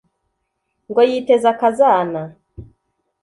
[0.89, 2.21] ngo yiteze akazana